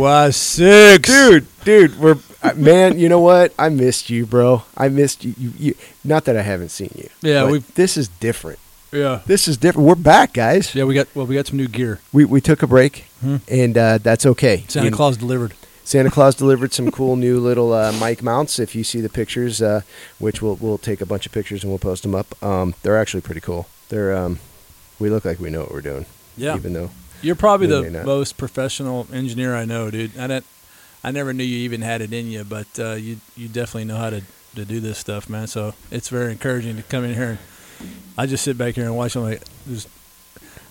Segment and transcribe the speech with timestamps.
[0.00, 2.98] GY six, dude, dude, we're uh, man.
[2.98, 3.52] You know what?
[3.58, 4.62] I missed you, bro.
[4.76, 5.34] I missed you.
[5.36, 7.08] you, you not that I haven't seen you.
[7.20, 7.58] Yeah, we.
[7.74, 8.58] This is different.
[8.92, 9.86] Yeah, This is different.
[9.86, 10.74] We're back, guys.
[10.74, 10.84] yeah.
[10.84, 11.26] We got well.
[11.26, 12.00] We got some new gear.
[12.12, 13.36] We we took a break, Hmm.
[13.48, 14.64] and uh, that's okay.
[14.68, 15.52] Santa You- Claus delivered.
[15.84, 18.58] Santa Claus delivered some cool new little uh, mic mounts.
[18.58, 19.82] If you see the pictures, uh,
[20.18, 22.42] which we'll we'll take a bunch of pictures and we'll post them up.
[22.42, 23.68] Um, they're actually pretty cool.
[23.90, 24.38] They're um,
[24.98, 26.06] we look like we know what we're doing.
[26.36, 26.90] Yeah, Even though
[27.22, 30.16] you're probably we the most professional engineer I know, dude.
[30.18, 30.46] I didn't,
[31.02, 33.96] I never knew you even had it in you, but uh, you you definitely know
[33.96, 34.22] how to
[34.56, 35.46] to do this stuff, man.
[35.46, 37.38] So it's very encouraging to come in here and
[38.18, 39.16] I just sit back here and watch.
[39.16, 39.88] I'm like, just,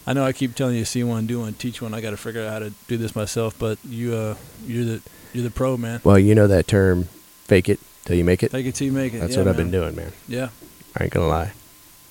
[0.05, 1.93] I know I keep telling you see one, do one, teach one.
[1.93, 5.01] I got to figure out how to do this myself, but you uh you're the
[5.33, 6.01] you're the pro, man.
[6.03, 7.03] well, you know that term,
[7.45, 8.51] fake it till you make it.
[8.51, 9.19] Fake it till you make it.
[9.19, 10.11] That's Yeah, what I've been doing, man.
[10.27, 10.49] Yeah.
[10.97, 11.53] I ain't gonna lie.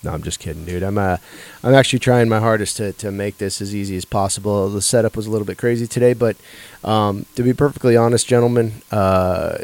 [0.03, 0.83] No, I'm just kidding, dude.
[0.83, 1.17] I'm uh,
[1.65, 4.69] I'm actually trying my hardest to, to make this as easy as possible.
[4.69, 6.37] The setup was a little bit crazy today, but
[6.85, 9.59] um, to be perfectly honest, gentlemen, uh,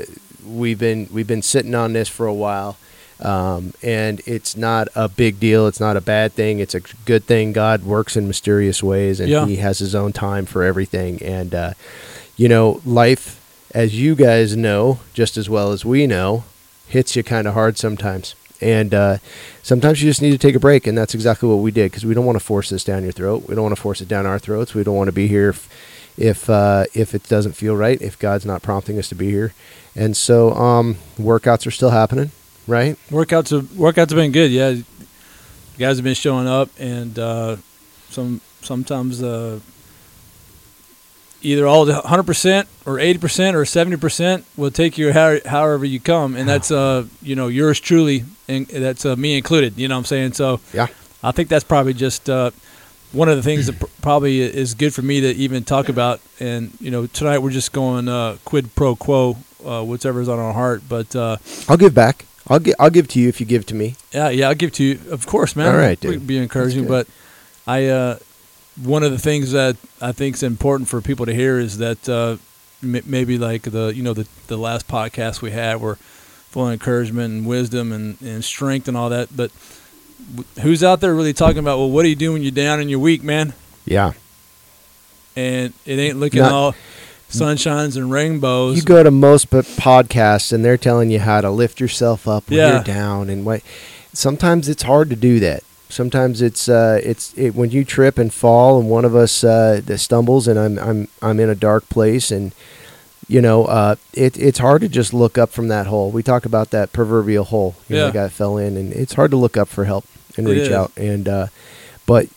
[0.44, 2.76] we've been we've been sitting on this for a while,
[3.20, 5.68] um, and it's not a big deal.
[5.68, 6.58] It's not a bad thing.
[6.58, 7.52] It's a good thing.
[7.52, 9.46] God works in mysterious ways, and Yeah.
[9.46, 11.22] He has His own time for everything.
[11.22, 11.72] And uh,
[12.36, 13.40] you know, life,
[13.72, 16.42] as you guys know, just as well as we know,
[16.88, 18.34] hits you kind of hard sometimes.
[18.64, 19.18] And uh,
[19.62, 22.06] sometimes you just need to take a break, and that's exactly what we did because
[22.06, 23.46] we don't want to force this down your throat.
[23.46, 24.74] We don't want to force it down our throats.
[24.74, 25.68] We don't want to be here if
[26.16, 29.52] if, uh, if it doesn't feel right, if God's not prompting us to be here.
[29.96, 32.30] And so um, workouts are still happening,
[32.66, 32.96] right?
[33.10, 34.50] Workouts have workouts have been good.
[34.50, 34.76] Yeah,
[35.78, 37.56] guys have been showing up, and uh,
[38.08, 39.60] some sometimes uh,
[41.44, 45.38] either all the hundred percent or eighty percent or seventy percent will take you how,
[45.46, 49.76] however you come, and that's uh you know yours truly, and that's uh, me included.
[49.78, 50.32] You know what I'm saying?
[50.34, 50.88] So Yeah.
[51.22, 52.50] I think that's probably just uh,
[53.12, 56.20] one of the things that probably is good for me to even talk about.
[56.40, 60.52] And you know tonight we're just going uh, quid pro quo, uh, whatever's on our
[60.52, 61.14] heart, but.
[61.14, 61.36] Uh,
[61.68, 62.26] I'll give back.
[62.46, 62.74] I'll give.
[62.78, 63.96] I'll give to you if you give to me.
[64.12, 65.00] yeah, yeah, I'll give to you.
[65.10, 65.66] Of course, man.
[65.68, 66.26] All right, dude.
[66.26, 67.06] be encouraging, but
[67.66, 68.18] I uh,
[68.82, 72.08] one of the things that I think is important for people to hear is that
[72.08, 72.36] uh,
[72.82, 76.72] m- maybe like the you know the the last podcast we had were full of
[76.72, 79.50] encouragement and wisdom and, and strength and all that, but
[80.34, 82.80] w- who's out there really talking about well, what do you do when you're down
[82.80, 83.52] and you're weak, man?
[83.84, 84.12] Yeah.
[85.36, 86.74] And it ain't looking Not- all
[87.30, 88.76] sunshines and rainbows.
[88.76, 92.58] You go to most podcasts and they're telling you how to lift yourself up when
[92.58, 92.74] Yeah.
[92.74, 93.62] you're down and what.
[94.12, 95.64] Sometimes it's hard to do that.
[95.88, 99.80] Sometimes it's uh, it's it, when you trip and fall and one of us uh,
[99.84, 102.52] that stumbles and I'm I'm I'm in a dark place and
[103.28, 106.10] you know uh, it it's hard to just look up from that hole.
[106.10, 107.76] We talk about that proverbial hole.
[107.88, 108.06] You know, Yeah.
[108.10, 110.04] the guy fell in and it's hard to look up for help
[110.36, 110.72] and It reach is.
[110.72, 111.46] out and uh,
[112.06, 112.28] but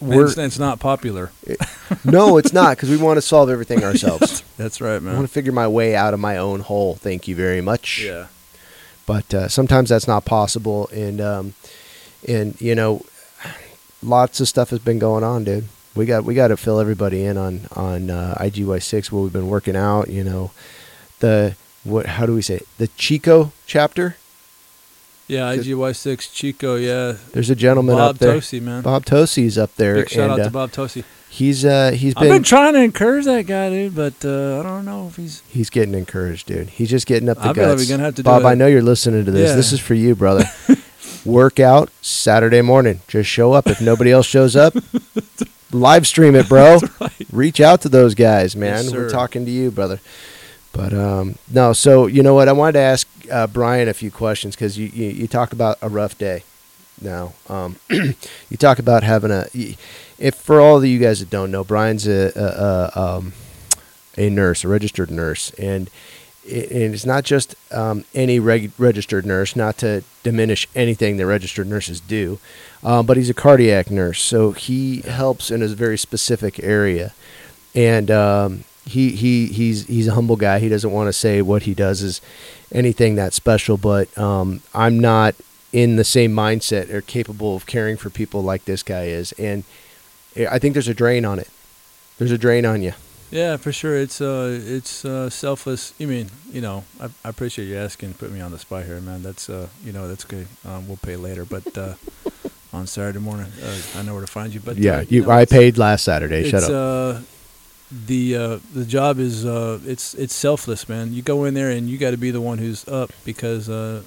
[0.00, 1.30] we're it's, it's not popular.
[2.04, 4.42] no, it's not because we want to solve everything ourselves.
[4.56, 5.12] That's right, man.
[5.14, 6.96] I want to figure my way out of my own hole.
[6.96, 8.02] Thank you very much.
[8.02, 8.26] Yeah.
[9.06, 11.54] But uh, sometimes that's not possible, and um,
[12.28, 13.04] and you know,
[14.02, 15.64] lots of stuff has been going on, dude.
[15.94, 19.32] We got we got to fill everybody in on on uh, IGY six where we've
[19.32, 20.08] been working out.
[20.08, 20.50] You know,
[21.20, 22.06] the what?
[22.06, 22.68] How do we say it?
[22.78, 24.16] the Chico chapter?
[25.26, 25.64] Yeah, Good.
[25.66, 26.74] IGY six Chico.
[26.76, 28.34] Yeah, There's a gentleman Bob up there.
[28.34, 28.82] Bob Tosi, man.
[28.82, 31.04] Bob Tosi's up there, Big shout and out uh, to Bob Tosi.
[31.30, 34.62] he's uh, he's I've been been trying to encourage that guy, dude, but uh, I
[34.62, 35.42] don't know if he's.
[35.48, 36.68] He's getting encouraged, dude.
[36.70, 38.66] He's just getting up the I feel like we're gonna have to Bob, I know
[38.66, 39.50] you're listening to this.
[39.50, 39.56] Yeah.
[39.56, 40.44] This is for you, brother.
[41.24, 43.00] Workout Saturday morning.
[43.08, 43.66] Just show up.
[43.66, 44.74] If nobody else shows up,
[45.72, 46.78] live stream it, bro.
[47.32, 48.84] Reach out to those guys, man.
[48.84, 50.00] Yes, we're talking to you, brother.
[50.72, 52.48] But um, no, so you know what?
[52.48, 55.78] I wanted to ask uh, Brian a few questions because you, you you talk about
[55.80, 56.42] a rough day.
[57.00, 59.46] Now, um, you talk about having a.
[60.18, 63.32] If for all of you guys that don't know, Brian's a a, a, um,
[64.18, 65.90] a nurse, a registered nurse, and
[66.44, 69.56] and it's not just um, any reg- registered nurse.
[69.56, 72.38] Not to diminish anything that registered nurses do,
[72.82, 77.14] um, but he's a cardiac nurse, so he helps in a very specific area,
[77.74, 80.58] and um, he he he's he's a humble guy.
[80.58, 82.20] He doesn't want to say what he does is
[82.72, 85.34] anything that special, but um, I'm not
[85.72, 89.64] in the same mindset or capable of caring for people like this guy is, and
[90.36, 91.48] I think there's a drain on it.
[92.18, 92.92] There's a drain on you.
[93.34, 93.96] Yeah, for sure.
[93.96, 95.92] It's uh, it's uh, selfless.
[95.98, 99.00] You mean, you know, I, I appreciate you asking, put me on the spot here,
[99.00, 99.24] man.
[99.24, 100.46] That's uh, you know, that's good.
[100.64, 101.94] Um, we'll pay later, but uh,
[102.72, 104.60] on Saturday morning, uh, I know where to find you.
[104.60, 106.48] But yeah, uh, you, know, I paid last Saturday.
[106.48, 107.16] Shut it's, up.
[107.16, 107.20] Uh,
[108.06, 111.12] the uh, the job is uh, it's it's selfless, man.
[111.12, 114.04] You go in there and you got to be the one who's up because uh,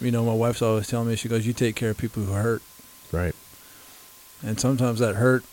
[0.00, 2.32] you know my wife's always telling me she goes, you take care of people who
[2.32, 2.62] hurt,
[3.12, 3.34] right.
[4.42, 5.44] and sometimes that hurt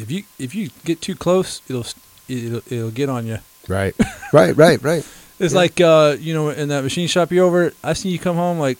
[0.00, 1.86] if you if you get too close, it'll
[2.28, 3.38] it'll, it'll get on you.
[3.68, 3.94] Right.
[4.32, 4.56] right.
[4.56, 4.82] Right.
[4.82, 5.06] Right.
[5.40, 5.58] It's Yeah.
[5.60, 7.72] like uh, you know, in that machine shop you over.
[7.84, 8.76] I see you come home like,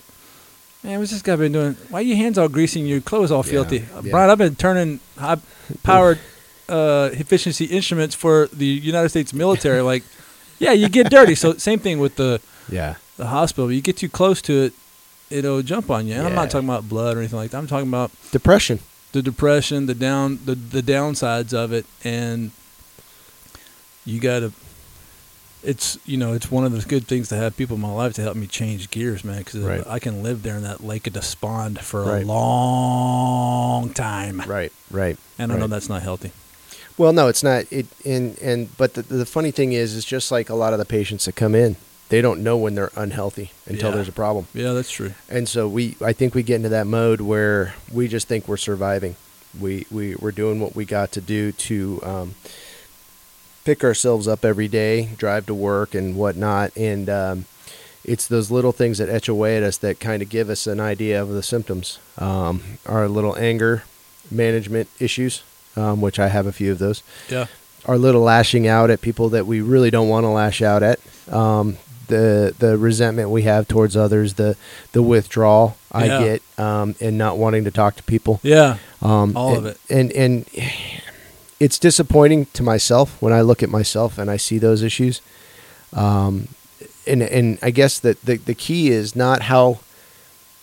[0.83, 1.77] man, what's this guy been doing?
[1.89, 3.85] Why your hands all greasy and your clothes all filthy?
[3.95, 4.11] Uh, yeah.
[4.11, 5.37] Brian, I've been turning high
[5.85, 6.19] powered
[6.69, 9.83] uh, efficiency instruments for the United States military.
[9.83, 10.03] like,
[10.59, 11.37] yeah, you get dirty.
[11.37, 12.97] So same thing with the Yeah.
[13.17, 13.71] the hospital.
[13.71, 14.73] You get too close to it,
[15.31, 16.15] it'll jump on you.
[16.15, 17.59] And I'm not talking about blood or anything like that.
[17.59, 18.81] I'm talking about Depression.
[19.13, 22.51] The depression, the down, the the downsides of it, and
[24.05, 24.53] you got to.
[25.65, 28.15] It's you know it's one of the good things to have people in my life
[28.15, 29.39] to help me change gears, man.
[29.39, 29.85] Because Right.
[29.89, 32.23] I can live there in that lake of despond for Right.
[32.23, 34.73] a long time, Right.
[34.91, 35.17] Right.
[35.39, 36.31] and I know that's not healthy.
[36.97, 37.65] Well, no, it's not.
[37.73, 40.79] It and and but the the funny thing is, is just like a lot of
[40.79, 41.77] the patients that come in,
[42.09, 43.97] they don't know when they're unhealthy until Yeah.
[43.97, 45.13] there's a problem, Yeah, that's true.
[45.29, 48.57] and so we, I think we get into that mode where we just think we're
[48.57, 49.17] surviving.
[49.59, 52.35] We we we're doing what we got to do to um,
[53.65, 57.45] pick ourselves up every day, drive to work and whatnot, and um,
[58.05, 60.81] it's those little things that etch away at us that kind of give us an
[60.81, 61.99] idea of the symptoms.
[62.19, 63.83] Um, our little anger
[64.31, 65.43] management issues,
[65.77, 67.47] um, which I have a few of those Yeah,
[67.87, 71.01] our little lashing out at people that we really don't want to lash out at.
[72.09, 74.57] The the resentment we have towards others, the
[74.93, 76.19] the withdrawal I Yeah.
[76.25, 78.41] get, um, and not wanting to talk to people.
[78.43, 79.79] yeah, Um, All and, of it.
[79.89, 80.45] And and
[81.61, 85.21] it's disappointing to myself when I look at myself and I see those issues.
[85.93, 86.49] Um,
[87.07, 89.79] and and I guess that the the key is not how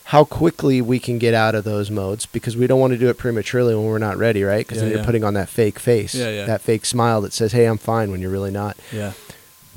[0.09, 3.09] how quickly we can get out of those modes because we don't want to do
[3.09, 4.59] it prematurely when we're not ready, right?
[4.65, 5.06] Because Yeah, then you're yeah.
[5.06, 6.45] putting on that fake face, yeah.
[6.45, 8.77] that fake smile that says, "Hey, I'm fine," when you're really not.
[8.94, 9.13] yeah,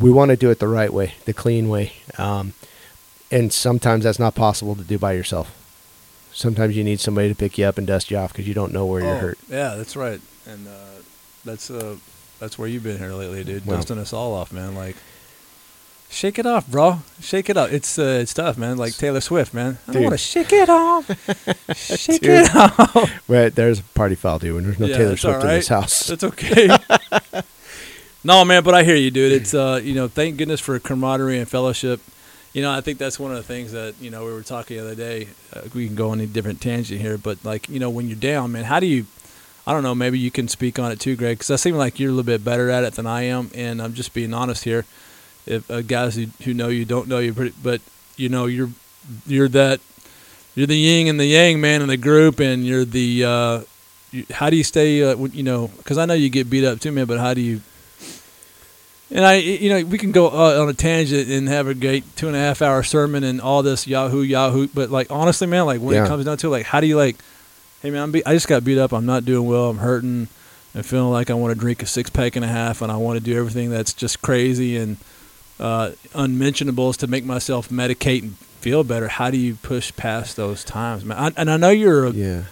[0.01, 2.53] We want to do it the right way, the clean way, um,
[3.31, 5.55] and sometimes that's not possible to do by yourself.
[6.33, 8.73] Sometimes you need somebody to pick you up and dust you off because you don't
[8.73, 9.39] know where you're Oh, hurt.
[9.49, 11.03] Yeah, that's right, and uh,
[11.45, 11.97] that's uh,
[12.39, 13.67] that's where you've been here lately, dude.
[13.67, 13.77] Well.
[13.79, 14.77] Dusting us all off, man.
[14.77, 14.95] Like,
[16.11, 17.01] shake it off, bro.
[17.21, 17.73] Shake it off.
[17.73, 18.77] It's uh, it's tough, man.
[18.77, 19.79] Like Taylor Swift, man.
[19.89, 20.03] I Dude.
[20.03, 21.07] want to shake it off.
[21.77, 22.31] shake Dude.
[22.47, 23.11] it off.
[23.29, 24.55] Right, there's a party foul, dude.
[24.55, 26.07] When there's no Yeah, Taylor Swift all in this house.
[26.07, 26.69] That's okay.
[28.25, 29.33] no, man, but I hear you, dude.
[29.33, 32.01] It's uh, you know, thank goodness for camaraderie and fellowship.
[32.53, 34.77] You know, I think that's one of the things that you know we were talking
[34.77, 35.29] the other day.
[35.53, 38.17] Uh, we can go on a different tangent here, but like you know, when you're
[38.17, 39.07] down, man, how do you?
[39.67, 39.95] I don't know.
[39.95, 42.25] Maybe you can speak on it too, Greg, because I seem like you're a little
[42.25, 44.87] bit better at it than I am, and I'm just being honest here.
[45.47, 47.81] If uh, guys who, who know you don't know you, but
[48.17, 48.71] you know you're
[49.27, 49.81] you're that
[50.55, 53.61] you're the yin and the yang man in the group, and you're the uh,
[54.11, 55.03] you, how do you stay?
[55.03, 57.07] Uh, you know, because I know you get beat up too, man.
[57.07, 57.61] But how do you?
[59.11, 62.05] And I, you know, we can go uh, on a tangent and have a great
[62.17, 64.69] two and a half hour sermon and all this Yahoo Yahoo.
[64.75, 66.05] But like honestly, man, like when Yeah.
[66.05, 67.17] it comes down to it, like, how do you like?
[67.81, 68.93] Hey man, I'm be- I just got beat up.
[68.93, 69.71] I'm not doing well.
[69.71, 70.29] I'm hurting.
[70.75, 72.97] I'm feeling like I want to drink a six pack and a half, and I
[72.97, 74.99] want to do everything that's just crazy and
[75.59, 79.09] uh, unmentionables to make myself medicate and feel better.
[79.09, 81.17] How do you push past those times, man?
[81.19, 82.43] I, and I know you're a Yeah,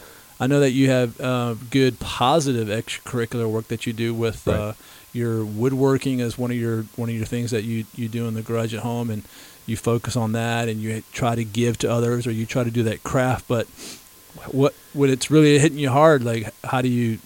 [0.40, 4.74] I know that you have uh, good positive extracurricular work that you do with Right.
[5.16, 8.34] Your woodworking is one of your one of your things that you, you do in
[8.34, 9.22] the garage at home, and
[9.66, 12.70] you focus on that, and you try to give to others, or you try to
[12.70, 13.48] do that craft.
[13.48, 13.66] But
[14.52, 17.18] what when it's really hitting you hard, like how do you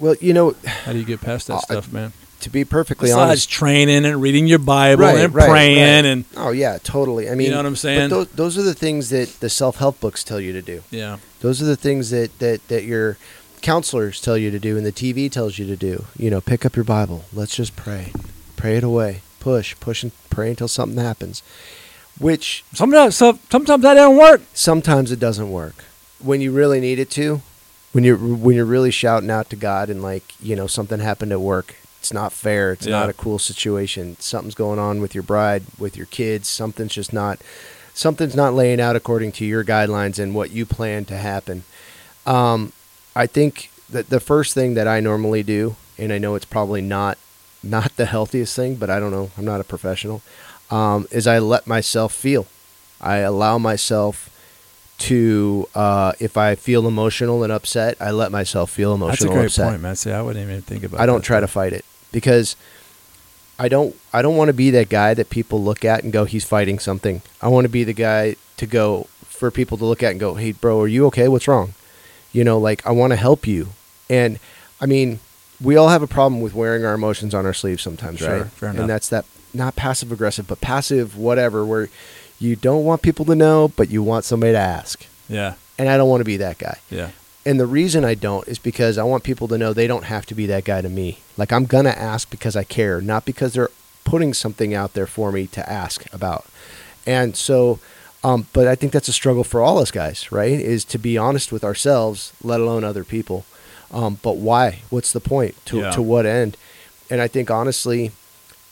[0.00, 2.12] well, you know, how do you get past that Uh, stuff, man?
[2.40, 6.04] to be perfectly Besides honest, training and reading your Bible Right, and right, praying right.
[6.04, 7.30] and oh yeah, totally.
[7.30, 8.10] I mean, you know what I'm saying?
[8.10, 10.82] But those, those are the things that the self help books tell you to do.
[10.90, 13.16] yeah, Those are the things that, that, that your
[13.64, 16.04] counselors tell you to do and the TV tells you to do.
[16.16, 17.24] You know, pick up your Bible.
[17.32, 18.12] Let's just pray.
[18.56, 19.22] Pray it away.
[19.40, 21.42] Push, push and pray until something happens.
[22.20, 24.42] Which sometimes so- sometimes that don't work.
[24.52, 25.74] sometimes it doesn't work.
[26.20, 27.42] When you really need it to,
[27.92, 31.32] when you're when you're really shouting out to God and like, you know, something happened
[31.32, 31.74] at work.
[32.00, 32.72] It's not fair.
[32.72, 33.00] It's Yeah.
[33.00, 34.16] not a cool situation.
[34.20, 36.48] Something's going on with your bride, with your kids.
[36.48, 37.40] Something's just not
[37.94, 41.64] something's not laying out according to your guidelines and what you plan to happen.
[42.26, 42.72] Um,
[43.16, 46.80] I think that the first thing that I normally do, and I know it's probably
[46.80, 47.18] not
[47.62, 49.30] not the healthiest thing, but I don't know.
[49.38, 50.20] I'm not a professional.
[50.70, 52.46] Um, is I let myself feel.
[53.00, 54.30] I allow myself
[54.98, 59.28] to, uh, if I feel emotional and upset, I let myself feel emotional That's a
[59.28, 59.70] great upset.
[59.70, 59.96] point, man.
[59.96, 61.00] See, I wouldn't even think about.
[61.00, 62.56] I don't try to fight it because
[63.58, 66.24] I don't I don't want to be that guy that people look at and go
[66.24, 67.22] he's fighting something.
[67.40, 70.34] I want to be the guy to go for people to look at and go,
[70.34, 71.28] "Hey bro, are you okay?
[71.28, 71.74] What's wrong?"
[72.34, 73.68] You know, like I want to help you.
[74.10, 74.38] And
[74.82, 75.20] I mean,
[75.62, 78.46] we all have a problem with wearing our emotions on our sleeves sometimes, Sure, right?
[78.50, 78.80] fair enough.
[78.80, 79.24] and that's that
[79.54, 81.88] not passive aggressive, but passive whatever where
[82.40, 85.06] you don't want people to know, but you want somebody to ask.
[85.28, 86.78] Yeah, And I don't want to be that guy.
[86.90, 87.10] yeah,
[87.46, 90.26] And the reason I don't is because I want people to know they don't have
[90.26, 91.20] to be that guy to me.
[91.38, 93.70] Like I'm gonna ask because I care, not because they're
[94.04, 96.44] putting something out there for me to ask about.
[97.06, 97.78] And so,
[98.24, 100.50] um, but I think that's a struggle for all us guys, right?
[100.58, 103.44] Is to be honest with ourselves, let alone other people.
[103.92, 104.80] Um, but why?
[104.90, 105.54] What's the point?
[105.66, 105.90] To Yeah.
[105.92, 106.56] to what end?
[107.10, 108.10] And I think honestly,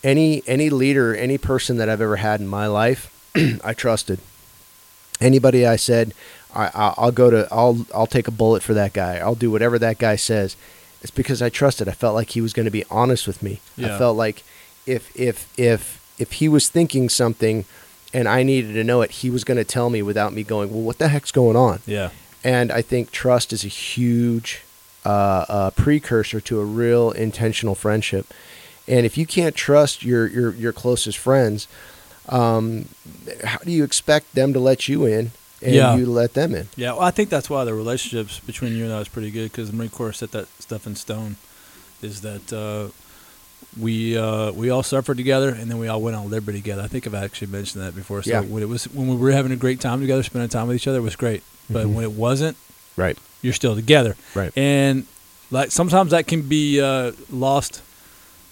[0.03, 3.09] any any leader, any person that I've ever had in my life,
[3.63, 4.19] I trusted.
[5.21, 6.13] Anybody I said,
[6.53, 9.17] I, I- I'll go to, I'll I'll take a bullet for that guy.
[9.19, 10.55] I'll do whatever that guy says.
[11.01, 11.87] It's because I trusted.
[11.87, 13.59] I felt like he was going to be honest with me.
[13.77, 13.95] Yeah.
[13.95, 14.43] I felt like
[14.85, 17.65] if if if if he was thinking something,
[18.13, 20.69] and I needed to know it, he was going to tell me without me going,
[20.71, 21.79] well, what the heck's going on?
[21.85, 22.09] Yeah.
[22.43, 24.61] And I think trust is a huge
[25.05, 28.27] uh, uh, precursor to a real intentional friendship.
[28.87, 31.67] And if you can't trust your your, your closest friends,
[32.29, 32.85] um,
[33.43, 35.95] how do you expect them to let you in and Yeah.
[35.95, 36.67] you let them in?
[36.75, 39.51] Yeah, well, I think that's why the relationships between you and I is pretty good
[39.51, 41.37] because the Marine Corps set that stuff in stone.
[42.01, 42.91] Is that uh,
[43.79, 46.81] we uh, we all suffered together and then we all went on liberty together.
[46.81, 48.21] I think I've actually mentioned that before.
[48.23, 48.41] So Yeah.
[48.41, 50.87] when it was when we were having a great time together, spending time with each
[50.87, 51.43] other, it was great.
[51.69, 51.93] But Mhm.
[51.93, 52.57] when it wasn't,
[52.97, 53.17] Right.
[53.41, 54.15] you're still together.
[54.35, 54.51] Right.
[54.55, 55.05] And
[55.51, 57.81] like sometimes that can be uh, lost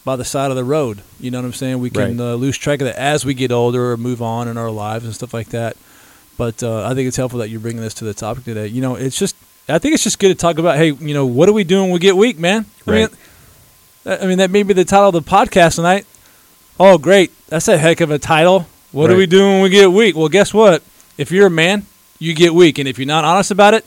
[0.03, 1.01] by the side of the road.
[1.19, 1.79] You know what I'm saying?
[1.79, 2.31] We can Right.
[2.31, 5.05] uh, lose track of that as we get older or move on in our lives
[5.05, 5.77] and stuff like that.
[6.37, 8.65] But uh, I think it's helpful that you're bringing this to the topic today.
[8.67, 9.35] You know, it's just
[9.69, 10.75] I think it's just good to talk about.
[10.77, 12.65] Hey, you know, what are we doing when we get weak, man?
[12.87, 13.11] I mean, Right.
[14.05, 16.05] I mean, that may be the title of the podcast tonight.
[16.79, 17.31] Oh, great!
[17.47, 18.67] That's a heck of a title.
[18.91, 19.17] What Right.
[19.17, 20.15] we do when we get weak?
[20.15, 20.81] Well, guess what?
[21.17, 21.85] If you're a man,
[22.19, 23.85] you get weak, and if you're not honest about it,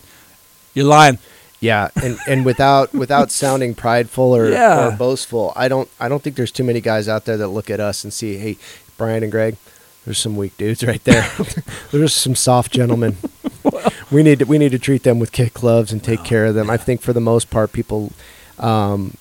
[0.74, 1.18] you're lying.
[1.60, 4.88] Yeah, and, and without without sounding prideful or, Yeah.
[4.88, 7.68] or boastful, I don't I don't think there's too many guys out there that look
[7.70, 8.56] at us and see, hey,
[8.96, 9.56] Brian and Greg,
[10.04, 11.28] there's some weak dudes right there.
[11.90, 13.16] there's some soft gentlemen.
[14.12, 16.54] we need to, we need to treat them with kid gloves and take care of
[16.54, 16.70] them.
[16.70, 18.12] I think for the most part, people,
[18.58, 19.14] um,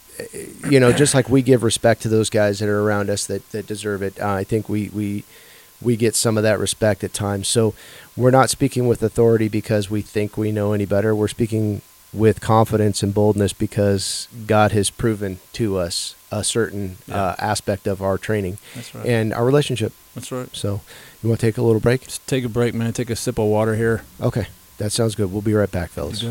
[0.70, 3.50] you know, just like we give respect to those guys that are around us that,
[3.52, 4.20] that deserve it.
[4.20, 5.24] Uh, I think we we
[5.82, 7.48] we get some of that respect at times.
[7.48, 7.74] So
[8.16, 11.14] we're not speaking with authority because we think we know any better.
[11.16, 11.82] We're speaking
[12.14, 17.16] with confidence and boldness because God has proven to us a certain Yeah.
[17.22, 18.60] uh, aspect of our training
[18.94, 19.06] right.
[19.06, 19.94] and our relationship.
[20.14, 20.48] That's right.
[20.54, 20.82] So,
[21.24, 22.04] you want to take a little break?
[22.04, 22.94] Just take a break, man.
[22.94, 24.04] Take a sip of water here.
[24.22, 25.32] Okay, that sounds good.
[25.34, 26.24] We'll be right back, fellas.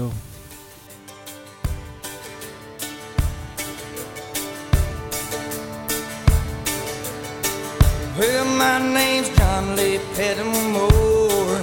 [8.18, 11.62] Well, my name's John Lee Pettimore.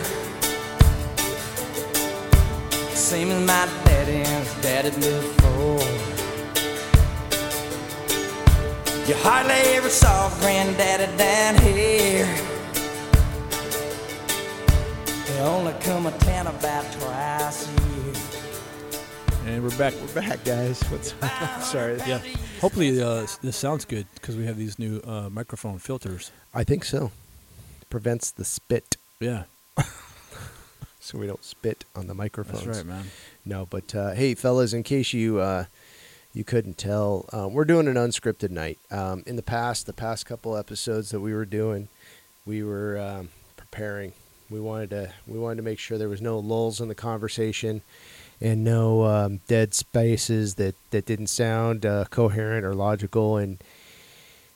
[2.95, 5.87] Same as my daddy and his daddy before.
[9.07, 12.27] You hardly ever saw granddaddy down here.
[15.27, 18.13] They only come a town about twice a year.
[19.45, 19.93] And we're back.
[20.01, 20.81] We're back, guys.
[20.89, 21.61] What's up?
[21.61, 21.99] sorry?
[22.07, 22.21] Yeah.
[22.61, 26.31] Hopefully uh, this sounds good because we have these new uh, microphone filters.
[26.53, 27.11] I think so.
[27.89, 29.43] Prevents the spit, Yeah,
[30.99, 32.65] so we don't spit on the microphones.
[32.65, 33.05] that's right, man.
[33.45, 35.65] No, but uh, hey, fellas, in case you uh,
[36.33, 38.77] you couldn't tell, uh, we're doing an unscripted night.
[38.91, 41.87] Um, in the past, the past couple episodes that we were doing,
[42.45, 44.11] we were um, preparing.
[44.49, 47.83] We wanted to we wanted to make sure there was no lulls in the conversation
[48.41, 53.37] and no um, dead spaces that that didn't sound uh, coherent or logical.
[53.37, 53.57] And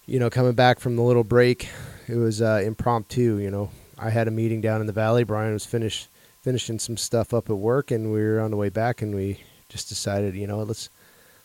[0.05, 1.69] you know, coming back from the little break,
[2.07, 3.37] it was uh, impromptu.
[3.37, 5.23] You know, I had a meeting down in the valley.
[5.23, 6.09] Brian was finished
[6.41, 9.39] finishing some stuff up at work, and we were on the way back, and we
[9.69, 10.89] just decided, you know, let's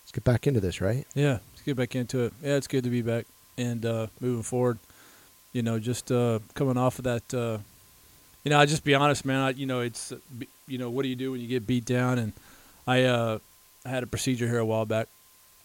[0.03, 1.07] let's get back into this, right?
[1.15, 2.33] Yeah, let's get back into it.
[2.43, 3.27] Yeah, it's good to be back
[3.57, 4.79] and uh, moving forward.
[5.53, 7.35] You know, just uh, coming off of that.
[7.35, 7.59] Uh,
[8.45, 9.41] you know, I just be honest, man.
[9.41, 10.19] I, you know, it's uh,
[10.69, 12.19] you know, what do you do when you get beat down?
[12.19, 12.33] And
[12.87, 13.39] I uh,
[13.85, 15.09] had a procedure here a while back,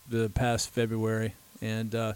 [0.10, 2.14] the past February, and uh,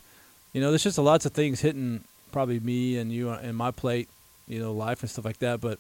[0.54, 3.72] you know, there's just a lots of things hitting probably me and you and my
[3.72, 4.10] plate,
[4.48, 5.62] you know, life and stuff like that.
[5.62, 5.80] But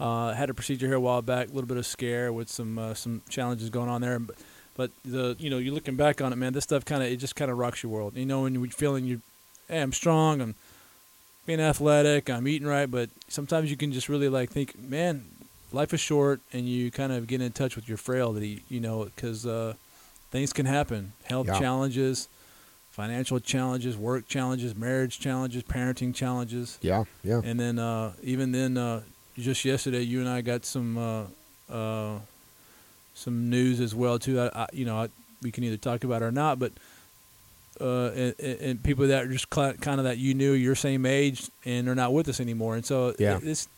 [0.00, 2.48] uh, I had a procedure here a while back, a little bit of scare with
[2.48, 4.18] some uh, some challenges going on there.
[4.18, 4.36] But,
[4.76, 6.52] but the you know, you're looking back on it, man.
[6.52, 8.16] This stuff kind of it just kind of rocks your world.
[8.16, 9.20] You know, when you're feeling you,
[9.68, 10.54] hey, I'm strong, I'm
[11.46, 15.24] being athletic, I'm eating right, but sometimes you can just really like think, man,
[15.72, 19.04] life is short, and you kind of get in touch with your frailty, you know,
[19.04, 19.74] because uh,
[20.30, 21.58] things can happen, health Yeah.
[21.58, 22.28] challenges,
[22.90, 28.76] financial challenges, work challenges, marriage challenges, parenting challenges, Yeah, yeah, and then uh, even then,
[28.76, 29.02] uh,
[29.38, 31.24] just yesterday, you and I got some uh,
[31.72, 32.18] uh,
[33.14, 34.40] some news as well too.
[34.40, 35.08] I, I, you know, I,
[35.42, 36.72] we can either talk about it or not, but
[37.80, 41.50] uh, and, and- people that are just kind of that you knew your same age
[41.64, 43.36] and they're not with us anymore, and so Yeah.
[43.38, 43.68] it- this,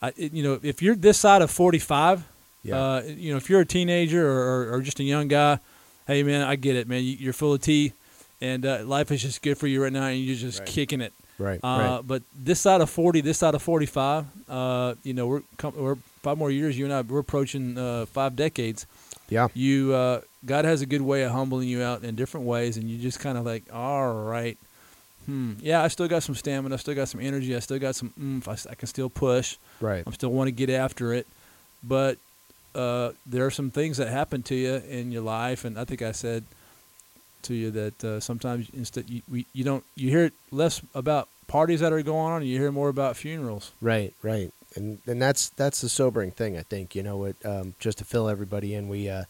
[0.00, 2.24] I, you know, if you're this side of 45,
[2.62, 2.76] Yeah.
[2.76, 4.38] Uh, you know, if you're a teenager or,
[4.68, 5.58] or, or just a young guy,
[6.06, 7.02] hey man, I get it, man.
[7.04, 7.92] You- You're full of tea,
[8.40, 10.68] and uh, life is just good for you right now, and you're just Right.
[10.68, 11.12] kicking it.
[11.38, 11.60] Right.
[11.62, 12.00] Uh, right.
[12.04, 15.96] But this side of 40, this side of 45, uh, you know, we're com- we're
[16.22, 16.76] five more years.
[16.78, 18.86] You and I, we're approaching uh, five decades.
[19.28, 19.46] Yeah.
[19.54, 22.88] You, uh, God has a good way of humbling you out in different ways, and
[22.90, 24.58] you just kind of like, all right,
[25.28, 27.94] hmm, yeah, I still got some stamina, I still got some energy, I still got
[27.94, 30.02] some oomph, I, I can still push, Right.
[30.06, 31.26] I still want to get after it,
[31.84, 32.16] but
[32.74, 36.00] uh, there are some things that happen to you in your life, and I think
[36.00, 36.44] I said
[37.42, 41.80] to you that uh, sometimes instead you we, you don't you hear less about parties
[41.80, 43.72] that are going on, and you hear more about funerals.
[43.80, 46.56] Right, right, and and that's that's the sobering thing.
[46.56, 49.24] I think you know, it, um, just to fill everybody in, we uh,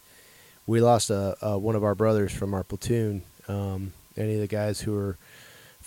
[0.67, 3.23] we lost a, uh one of our brothers from our platoon.
[3.47, 5.17] Um, any of the guys who are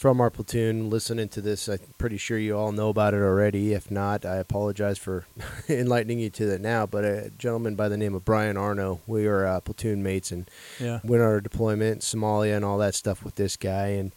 [0.03, 3.73] from our platoon listening to this, I'm pretty sure you all know about it already.
[3.73, 5.27] If not, I apologize for
[5.69, 6.87] enlightening you to that now.
[6.87, 10.51] But a gentleman by the name of Brian Arno, we were uh, platoon mates and
[10.81, 13.91] Yeah, went on our deployment, in Somalia, and all that stuff with this guy.
[13.91, 14.11] And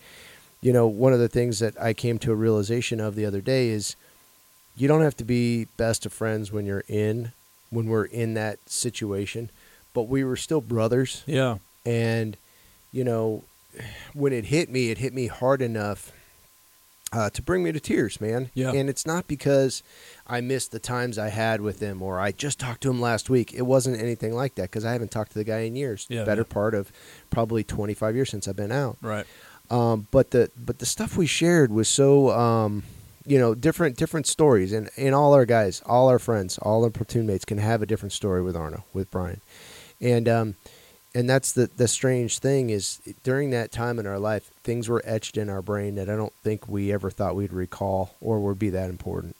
[0.59, 3.41] you know, one of the things that I came to a realization of the other
[3.41, 3.95] day is
[4.75, 7.31] you don't have to be best of friends when you're in
[7.69, 9.51] when we're in that situation,
[9.93, 11.21] but we were still brothers.
[11.27, 12.37] yeah, And
[12.91, 13.43] you know,
[14.13, 16.11] when it hit me, it hit me hard enough
[17.13, 18.49] uh, to bring me to tears, man.
[18.53, 18.71] Yeah.
[18.71, 19.83] And it's not because
[20.27, 23.29] I missed the times I had with him or I just talked to him last
[23.29, 23.53] week.
[23.53, 26.07] It wasn't anything like that because I haven't talked to the guy in years.
[26.09, 26.53] Yeah, Better yeah.
[26.53, 26.91] part of
[27.29, 28.97] probably 25 years since I've been out.
[29.01, 29.25] right.
[29.71, 32.83] Um, but the but the stuff we shared was so um,
[33.25, 36.91] you know different different stories and and all our guys, all our friends, all our
[36.91, 39.41] platoon mates can have a different story with Arno with Brian,
[39.99, 40.55] and um,
[41.15, 45.01] and that's the the strange thing is during that time in our life, things were
[45.05, 48.59] etched in our brain that I don't think we ever thought we'd recall or would
[48.59, 49.37] be that important,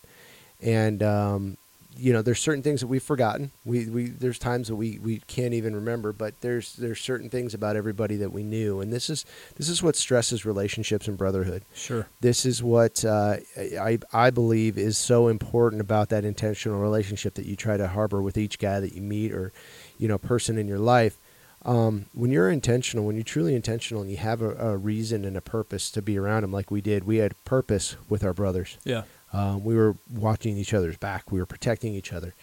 [0.62, 1.58] and um,
[1.98, 3.52] you know there's certain things that we've forgotten.
[3.66, 7.54] We we there's times that we we can't even remember, but there's there's certain things
[7.54, 9.26] about everybody that we knew, and this is
[9.58, 11.64] this is what stresses relationships and brotherhood.
[11.74, 12.08] Sure.
[12.22, 17.46] This is what uh, I I believe is so important about that intentional relationship that
[17.46, 19.52] you try to harbor with each guy that you meet or
[19.98, 21.18] you know person in your life.
[21.66, 25.36] Um, when you're intentional, when you're truly intentional, and you have a, a reason and
[25.36, 28.78] a purpose to be around them, like we did, we had purpose with our brothers.
[28.84, 29.04] Yeah.
[29.34, 31.32] Um, we were watching each other's back.
[31.32, 32.36] We were protecting each other.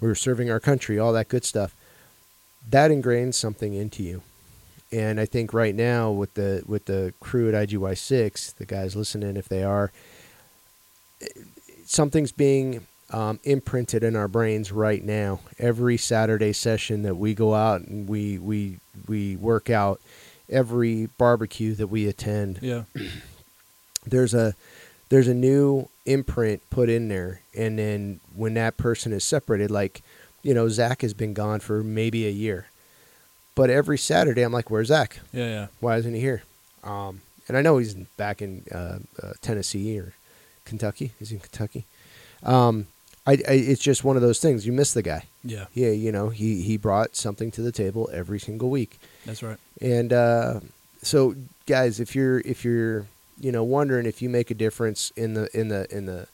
[0.00, 0.98] We were serving our country.
[0.98, 1.74] All that good stuff.
[2.70, 4.22] That ingrains something into you,
[4.92, 8.94] and I think right now with the with the crew at IGY six, the guys
[8.94, 9.90] listening, if they are,
[11.86, 15.40] something's being um, imprinted in our brains right now.
[15.58, 20.00] Every Saturday session that we go out and we we we work out,
[20.50, 22.84] every barbecue that we attend, Yeah.
[24.06, 24.54] there's a
[25.08, 30.02] there's a new imprint put in there and then when that person is separated like
[30.42, 32.66] you know zach has been gone for maybe a year
[33.54, 35.46] but every saturday i'm like where's zach Yeah.
[35.48, 35.66] Yeah.
[35.80, 36.42] why isn't he here
[36.84, 40.14] um, and i know he's back in uh, uh, tennessee or
[40.64, 41.84] kentucky he's in kentucky
[42.42, 42.86] um,
[43.28, 45.66] I, I, it's just one of those things you miss the guy Yeah.
[45.74, 49.58] yeah you know he, he brought something to the table every single week That's right.
[49.80, 50.60] and uh,
[51.02, 51.34] so,
[51.66, 53.06] guys, if you're if you're
[53.40, 56.26] you know wondering if you make a difference in the in the in the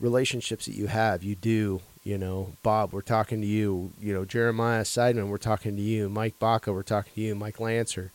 [0.00, 1.80] relationships that you have, you do.
[2.04, 3.92] You know, Bob, we're talking to you.
[3.98, 6.08] You know, Jeremiah Seidman, we're talking to you.
[6.10, 7.34] Mike Baca, we're talking to you.
[7.34, 8.12] Mike Lancer,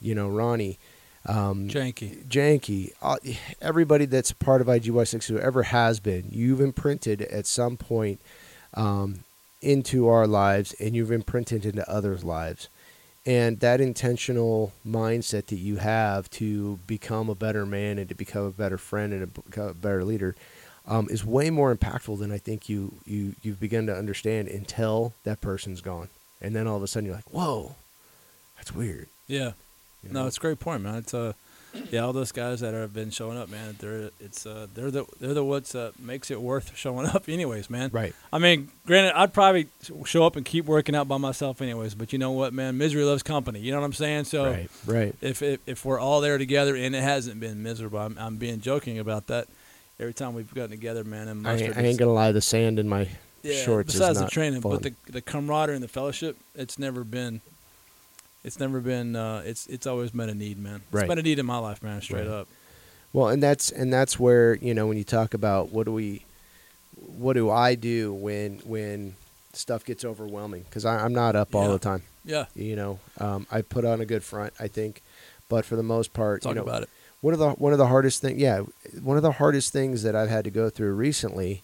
[0.00, 0.78] you know, Ronnie,
[1.26, 2.24] um, Janky.
[2.26, 3.16] Janky, uh,
[3.60, 8.20] everybody that's part of IGY6 who ever has been, you've imprinted at some point
[8.74, 9.20] um,
[9.60, 12.68] into our lives and you've imprinted into others' lives.
[13.26, 18.46] And that intentional mindset that you have to become a better man and to become
[18.46, 20.34] a better friend and to become a better leader
[20.86, 25.12] um, is way more impactful than I think you, you, you've begun to understand until
[25.24, 26.08] that person's gone.
[26.40, 27.74] And then all of a sudden you're like, whoa,
[28.56, 29.08] that's weird.
[29.28, 29.52] Yeah.
[30.02, 30.96] You No, it's a great point, man.
[30.96, 31.32] It's uh,
[31.92, 33.76] yeah, all those guys that have been showing up, man.
[33.78, 37.70] They're it's uh, they're the they're the what's uh, makes it worth showing up, anyways,
[37.70, 37.90] man.
[37.92, 38.12] right.
[38.32, 39.68] I mean, granted, I'd probably
[40.04, 41.94] show up and keep working out by myself, anyways.
[41.94, 42.76] But you know what, man?
[42.76, 43.60] Misery loves company.
[43.60, 44.24] You know what I'm saying?
[44.24, 44.70] So right.
[44.86, 45.14] Right.
[45.20, 48.60] if, if if we're all there together, and it hasn't been miserable, I'm, I'm being
[48.60, 49.46] joking about that.
[50.00, 52.32] Every time we've gotten together, man, and I, ain't- I ain't gonna lie.
[52.32, 53.06] The sand in my
[53.42, 54.72] yeah, shorts besides the training, fun.
[54.72, 57.42] but the the camaraderie and the fellowship, it's never been.
[58.44, 59.16] It's never been.
[59.16, 60.80] Uh, it's it's always met a need, man.
[60.90, 61.02] Right.
[61.02, 62.00] It's been a need in my life, man.
[62.00, 62.28] Straight Right.
[62.40, 62.48] up.
[63.12, 66.24] well, and that's and that's where you know when you talk about what do we,
[67.18, 69.14] what do I do when when
[69.52, 72.02] stuff gets overwhelming because I'm not up all the time.
[72.24, 72.46] Yeah.
[72.54, 75.02] You know, um, I put on a good front, I think,
[75.48, 76.88] but for the most part, Talk you know, about it.
[77.20, 78.60] one of the one of the hardest thing, yeah,
[79.02, 81.62] one of the hardest things that I've had to go through recently,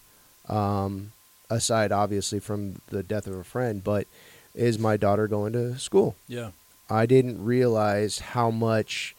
[0.49, 1.11] um,
[1.49, 4.05] aside obviously from the death of a friend, but
[4.53, 6.15] is my daughter going to school?
[6.27, 6.49] Yeah.
[6.89, 9.15] I didn't realize how much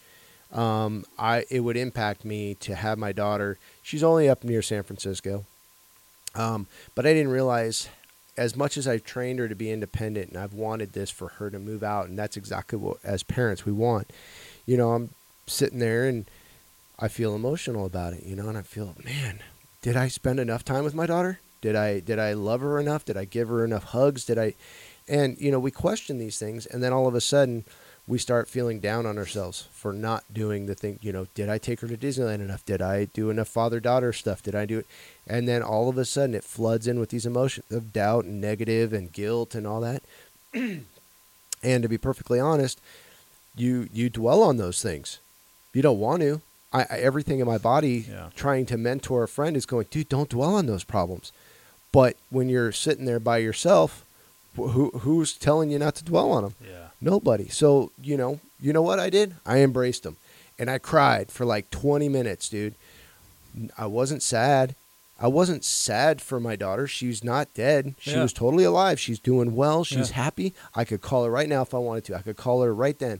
[0.51, 3.57] um, I it would impact me to have my daughter.
[3.83, 5.45] She's only up near San Francisco,
[6.35, 7.89] um, but I didn't realize
[8.37, 11.49] as much as I've trained her to be independent, and I've wanted this for her
[11.49, 14.09] to move out, and that's exactly what as parents we want.
[14.65, 15.09] You know, I'm
[15.45, 16.25] sitting there and
[16.97, 18.23] I feel emotional about it.
[18.23, 19.39] You know, and I feel, man,
[19.81, 21.39] did I spend enough time with my daughter?
[21.61, 23.05] Did I did I love her enough?
[23.05, 24.25] Did I give her enough hugs?
[24.25, 24.53] Did I
[25.09, 27.65] and you know, we question these things, and then all of a sudden,
[28.07, 30.97] we start feeling down on ourselves for not doing the thing.
[31.01, 32.65] You know, did I take her to Disneyland enough?
[32.65, 34.41] Did I do enough father daughter stuff?
[34.41, 34.87] Did I do it?
[35.27, 38.41] And then all of a sudden, it floods in with these emotions of doubt and
[38.41, 40.01] negative and guilt and all that.
[40.53, 42.79] and to be perfectly honest,
[43.55, 45.19] you you dwell on those things.
[45.73, 46.41] You don't want to.
[46.73, 48.29] I, I everything in my body Yeah.
[48.35, 51.31] trying to mentor a friend is going, dude, don't dwell on those problems.
[51.91, 54.03] But when you're sitting there by yourself,
[54.55, 56.55] who who's telling you not to dwell on them?
[56.65, 56.87] Yeah.
[57.01, 57.47] Nobody.
[57.49, 59.35] So you know, you know what I did?
[59.45, 60.17] I embraced them,
[60.57, 62.75] and I cried for like 20 minutes, dude.
[63.77, 64.75] I wasn't sad.
[65.21, 66.87] I wasn't sad for my daughter.
[66.87, 67.95] She's not dead.
[67.99, 68.23] She Yeah.
[68.23, 68.99] was totally alive.
[68.99, 69.83] She's doing well.
[69.83, 70.15] She's Yeah.
[70.23, 70.53] happy.
[70.75, 72.15] I could call her right now if I wanted to.
[72.15, 73.19] I could call her right then.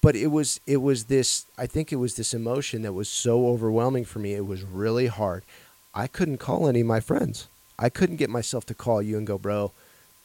[0.00, 3.46] But it was it was this I think it was this emotion that was so
[3.48, 4.34] overwhelming for me.
[4.34, 5.42] It was really hard.
[5.94, 7.46] I couldn't call any of my friends.
[7.78, 9.72] I couldn't get myself to call you and go, "Bro,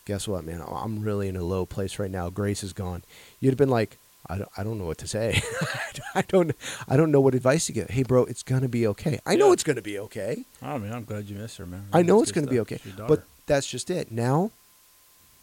[0.07, 0.63] guess what, man?
[0.65, 2.29] I'm really in a low place right now.
[2.29, 3.03] Grace is gone."
[3.39, 5.41] You'd have been like, "I don't, I don't know what to say.
[6.15, 6.53] I don't,
[6.87, 9.19] I don't know what advice to give." Hey, bro, it's gonna be okay.
[9.25, 10.45] I know it's gonna be okay.
[10.63, 11.87] Oh, I mean, I'm glad you missed her, man.
[11.91, 12.79] I know it's gonna be okay.
[13.07, 14.11] But that's just it.
[14.11, 14.51] Now,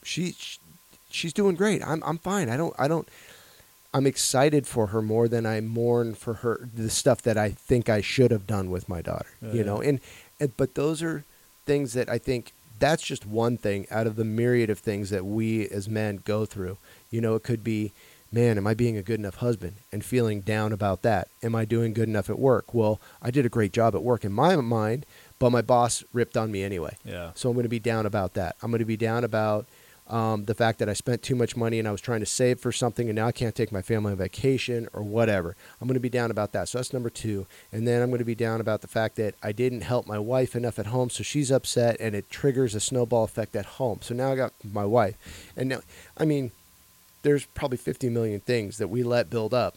[0.02, 0.58] she, she,
[1.10, 1.82] she's doing great.
[1.86, 2.48] I'm, I'm fine.
[2.48, 3.06] I don't, I don't.
[3.92, 7.88] I'm excited for her more than I mourn for her the stuff that I think
[7.88, 9.30] I should have done with my daughter.
[9.40, 9.66] Yeah, you yeah.
[9.66, 10.00] know, and,
[10.40, 11.22] and but those are
[11.64, 12.52] things that I think
[12.84, 16.44] that's just one thing out of the myriad of things that we as men go
[16.44, 16.76] through.
[17.10, 17.92] You know, it could be,
[18.30, 21.28] man, am I being a good enough husband and feeling down about that?
[21.42, 22.74] Am I doing good enough at work?
[22.74, 25.06] Well, I did a great job at work in my mind,
[25.38, 26.96] but my boss ripped on me anyway.
[27.04, 27.30] yeah.
[27.34, 28.56] So I'm going to be down about that.
[28.62, 29.66] I'm going to be down about
[30.08, 32.60] um, the fact that I spent too much money and I was trying to save
[32.60, 35.56] for something and now I can't take my family on vacation or whatever.
[35.80, 36.68] I'm going to be down about that.
[36.68, 37.46] So that's number two.
[37.72, 40.18] And then I'm going to be down about the fact that I didn't help my
[40.18, 41.08] wife enough at home.
[41.08, 44.00] So she's upset and it triggers a snowball effect at home.
[44.02, 45.16] So now I got my wife.
[45.56, 45.80] And now,
[46.18, 46.50] I mean,
[47.22, 49.74] there's probably 50 million things that we let build up.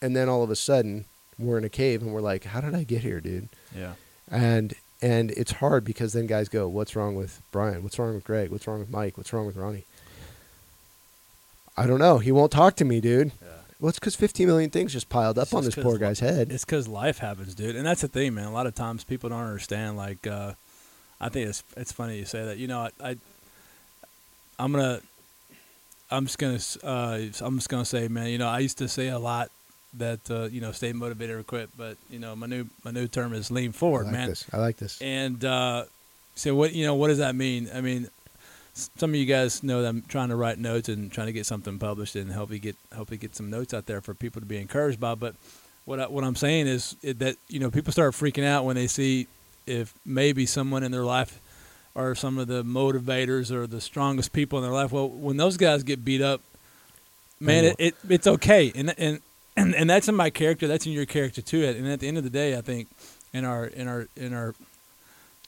[0.00, 1.04] And then all of a sudden,
[1.38, 3.48] we're in a cave and we're like, how did I get here, dude?
[3.76, 3.92] Yeah.
[4.30, 7.82] and and it's hard because then guys go, "What's wrong with Brian?
[7.82, 8.50] What's wrong with Greg?
[8.50, 9.18] What's wrong with Mike?
[9.18, 9.84] What's wrong with Ronnie?"
[11.76, 12.18] I don't know.
[12.18, 13.32] He won't talk to me, dude.
[13.42, 13.48] Yeah.
[13.80, 16.52] Well, it's because 15 million things just piled up It's on this poor guy's head.
[16.52, 18.44] It's because life happens, dude, and that's the thing, man.
[18.44, 19.96] A lot of times people don't understand.
[19.96, 20.52] Like, uh,
[21.20, 22.58] I think it's it's funny you say that.
[22.58, 23.16] You know, I, I
[24.58, 25.00] I'm gonna,
[26.10, 28.28] I'm just gonna, uh, I'm just gonna say, man.
[28.28, 29.50] You know, I used to say a lot
[29.94, 33.06] that uh, you know, stay motivated or quit, but you know, my new my new
[33.06, 34.28] term is lean I forward, like man.
[34.28, 34.46] this.
[34.52, 35.00] I like this.
[35.00, 35.84] And uh,
[36.34, 37.68] so what you know, what does that mean?
[37.74, 38.08] I mean,
[38.74, 41.46] some of you guys know that I'm trying to write notes and trying to get
[41.46, 44.40] something published and help you get help you get some notes out there for people
[44.40, 45.14] to be encouraged by.
[45.14, 45.34] But
[45.84, 48.86] what I, what I'm saying is that you know people start freaking out when they
[48.86, 49.26] see
[49.66, 51.38] if maybe someone in their life
[51.94, 54.92] are some of the motivators or the strongest people in their life.
[54.92, 56.40] Well, when those guys get beat up,
[57.38, 59.20] man, it, it it's okay, and and
[59.56, 60.66] and and that's in my character.
[60.66, 61.64] That's in your character too.
[61.64, 62.88] And at the end of the day, I think
[63.32, 64.54] in our in our in our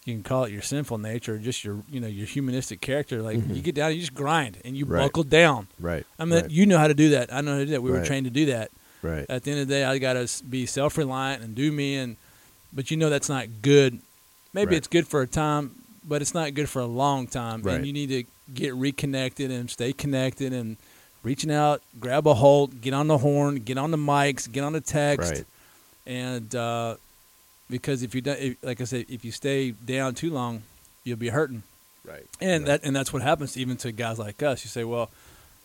[0.04, 3.22] you can call it your sinful nature, just your you know your humanistic character.
[3.22, 3.56] Like Mhm.
[3.56, 5.00] you get down, you just grind and you Right.
[5.02, 5.68] buckle down.
[5.80, 6.04] Right.
[6.18, 6.50] I mean, right.
[6.50, 7.32] you know how to do that.
[7.32, 7.82] I know how to do that.
[7.82, 8.70] We were trained to do that.
[9.02, 9.26] right.
[9.28, 11.96] At the end of the day, I got to be self reliant and do me.
[11.96, 12.16] And
[12.72, 14.00] but you know that's not good.
[14.52, 14.76] Maybe Right.
[14.78, 15.72] it's good for a time,
[16.06, 17.62] but it's not good for a long time.
[17.62, 17.76] Right.
[17.76, 20.76] And you need to get reconnected and stay connected and
[21.24, 24.72] reaching out, grab a hold, get on the horn, get on the mics, get on
[24.72, 25.44] the text, Right.
[26.06, 26.96] and uh,
[27.68, 30.62] because if you if, like I said, if you stay down too long,
[31.02, 31.62] you'll be hurting.
[32.04, 32.24] Right.
[32.40, 32.80] And right.
[32.80, 34.64] that and that's what happens even to guys like us.
[34.64, 35.10] You say, well,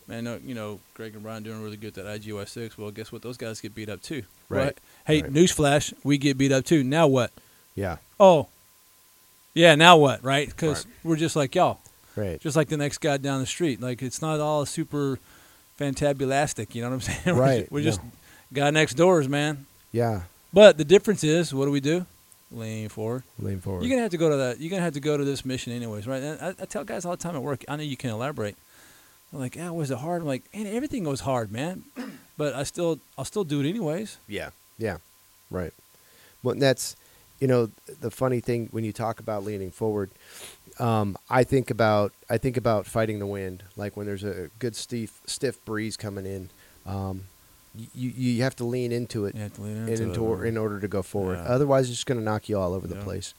[0.08, 2.78] man, no, you know, Greg and Brian doing really good at that IGY six.
[2.78, 3.20] Well, guess what?
[3.22, 4.22] Those guys get beat up too.
[4.48, 4.76] Right.
[5.06, 5.32] Hey, Right.
[5.32, 6.82] newsflash, we get beat up too.
[6.82, 7.30] Now what?
[7.74, 7.98] Yeah.
[8.18, 8.48] Oh,
[9.54, 9.74] yeah.
[9.74, 10.24] Now what?
[10.24, 10.48] Right?
[10.48, 10.94] Because Right.
[11.04, 11.78] we're just like y'all,
[12.16, 12.40] Right.
[12.40, 13.80] just like the next guy down the street.
[13.80, 15.18] Like it's not all super
[15.80, 16.74] fantabulastic.
[16.74, 17.36] You know what I'm saying?
[17.36, 17.72] We're Right.
[17.72, 18.10] We're just, No.
[18.52, 19.66] guy next doors, man.
[19.92, 20.22] Yeah.
[20.52, 22.06] But the difference is, what do we do?
[22.52, 23.22] Lean forward.
[23.38, 23.82] Lean forward.
[23.84, 24.60] You're gonna have to go to that.
[24.60, 26.20] You're gonna have to go to this mission anyways, right?
[26.22, 27.64] And I, I tell guys all the time at work.
[27.68, 28.56] I know you can elaborate.
[29.30, 31.84] They're like, "Yeah, was it hard?" I'm like, "Man, everything goes hard, man."
[32.36, 34.16] But I still, I'll still do it anyways.
[34.26, 34.96] Yeah, yeah,
[35.50, 35.74] right.
[36.42, 36.96] Well, that's
[37.38, 40.10] you know, the funny thing when you talk about leaning forward,
[40.80, 43.62] um, I think about I think about fighting the wind.
[43.76, 46.48] Like when there's a good stiff stiff breeze coming in,
[46.86, 47.24] um,
[47.74, 50.48] you you have to lean into it You have to lean in, into into, it,
[50.48, 51.36] in order to go forward.
[51.36, 51.52] Yeah.
[51.54, 53.34] Otherwise, it's just going to knock you all over the place.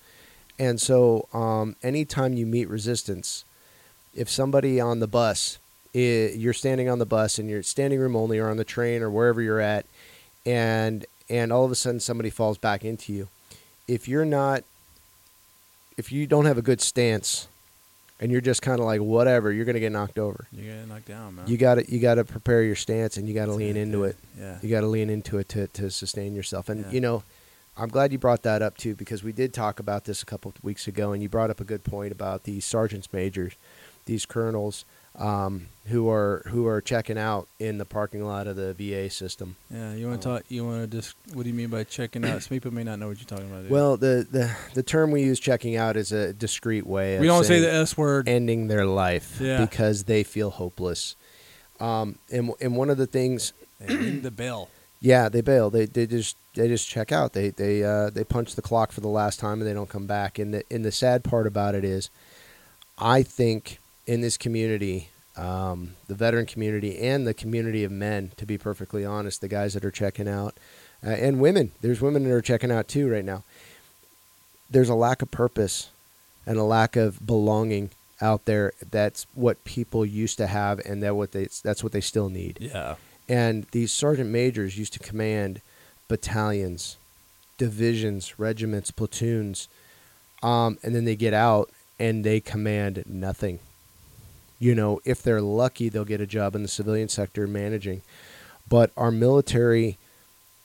[0.59, 3.45] And so, um, anytime you meet resistance,
[4.15, 5.57] if somebody on the bus,
[5.95, 5.97] i
[6.35, 9.09] you're standing on the bus and you're standing room only, or on the train, or
[9.09, 9.85] wherever you're at,
[10.45, 13.27] and and all of a sudden somebody falls back into you,
[13.87, 14.63] if you're not,
[15.97, 17.47] if you don't have a good stance,
[18.19, 20.45] and you're just kind of like whatever, you're going to get knocked over.
[20.51, 21.47] You get knocked down, man.
[21.47, 24.03] You got to you got to prepare your stance, and you got to lean into
[24.03, 24.15] it.
[24.39, 24.57] Yeah.
[24.61, 26.69] You got to lean into it to, to sustain yourself.
[26.69, 26.91] And, Yeah.
[26.91, 27.23] you know,
[27.77, 30.53] I'm glad you brought that up too, because we did talk about this a couple
[30.55, 33.53] of weeks ago, and you brought up a good point about these sergeants majors,
[34.05, 34.85] these colonels
[35.17, 39.55] um, who are who are checking out in the parking lot of the VA system.
[39.69, 40.45] Yeah, you want to Um, talk?
[40.49, 41.15] You want to just?
[41.33, 42.41] What do you mean by checking out?
[42.43, 43.63] Some people may not know what you're talking about.
[43.63, 43.71] dude.
[43.71, 47.15] Well, the, the the term we use checking out is a discreet way.
[47.15, 48.29] Of we don't say the S word.
[48.29, 49.65] ending their life Yeah.
[49.65, 51.15] because they feel hopeless.
[51.79, 54.69] Um, and and one of the things They ring the bell.
[55.03, 55.71] Yeah, they bail.
[55.71, 57.33] They they just they just check out.
[57.33, 60.05] They they uh, they punch the clock for the last time and they don't come
[60.05, 60.37] back.
[60.37, 62.11] And the and the sad part about it is,
[62.99, 68.45] I think in this community, um, the veteran community and the community of men, to
[68.45, 70.55] be perfectly honest, the guys that are checking out,
[71.05, 71.71] uh, and women.
[71.81, 73.43] There's women that are checking out too right now.
[74.69, 75.89] There's a lack of purpose
[76.45, 78.73] and a lack of belonging out there.
[78.89, 82.57] That's what people used to have, and that what they that's what they still need.
[82.61, 82.95] Yeah.
[83.27, 85.61] And these sergeant majors used to command
[86.07, 86.97] battalions,
[87.57, 89.69] divisions, regiments, platoons,
[90.43, 93.59] um, and then they get out and they command nothing.
[94.61, 98.03] You know, if they're lucky, they'll get a job in the civilian sector managing.
[98.69, 99.97] But our military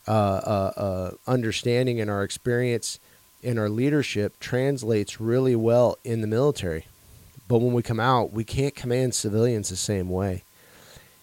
[0.06, 3.00] uh, uh, uh, understanding and our experience
[3.42, 6.84] and our leadership translates really well in the military.
[7.48, 10.42] But when we come out, we can't command civilians the same way.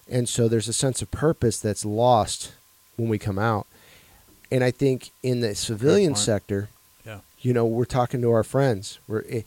[0.09, 2.53] And so there's a sense of purpose that's lost
[2.97, 3.67] when we come out.
[4.51, 6.69] And I think in the civilian sector,
[7.05, 7.19] Yeah.
[7.39, 8.97] you know, we're talking to our friends.
[9.07, 9.41] We're eh,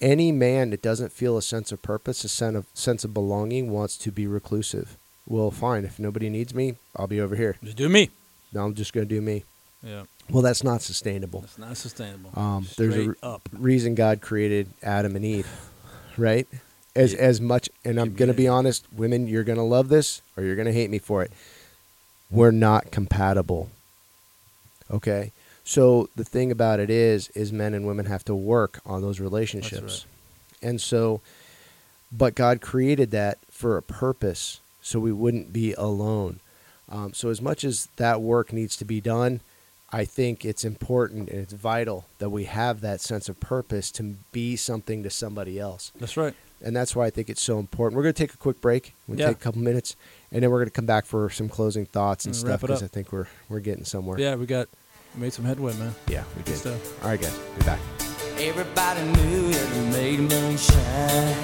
[0.00, 3.70] any man that doesn't feel a sense of purpose, a sense of sense of belonging,
[3.70, 4.96] wants to be reclusive.
[5.26, 5.84] Well, fine.
[5.84, 7.56] If nobody needs me, I'll be over here.
[7.62, 8.10] Just do me.
[8.52, 9.44] No, I'm just going to do me.
[9.82, 10.04] Yeah.
[10.30, 11.40] Well, that's not sustainable.
[11.40, 12.30] That's not sustainable.
[12.34, 15.46] Um, there's a reason God created Adam and Eve,
[16.16, 16.46] right?
[16.96, 17.20] As Yeah.
[17.20, 20.42] as much, and I'm going to be honest, women, you're going to love this or
[20.44, 21.32] you're going to hate me for it.
[22.30, 23.70] We're not compatible.
[24.90, 25.32] Okay,
[25.64, 29.18] so the thing about it is, is men and women have to work on those
[29.20, 30.06] relationships,
[30.62, 31.20] and so,
[32.12, 36.40] but God created that for a purpose, so we wouldn't be alone.
[36.90, 39.40] Um, so as much as that work needs to be done,
[39.90, 44.16] I think it's important and it's vital that we have that sense of purpose to
[44.32, 45.92] be something to somebody else.
[45.98, 46.34] That's right.
[46.62, 47.96] And that's why I think it's so important.
[47.96, 48.94] We're going to take a quick break.
[49.06, 49.28] We'll Yeah.
[49.28, 49.96] take a couple minutes,
[50.32, 52.82] and then we're going to come back for some closing thoughts and And stuff because.
[52.82, 54.18] I think we're we're getting somewhere.
[54.18, 54.68] Yeah, we got
[55.16, 55.94] made some headway, man.
[56.08, 56.56] yeah, we did.
[56.56, 57.02] stuff.
[57.04, 57.78] All right, guys, be back.
[58.38, 61.36] Everybody knew that it made moonshine.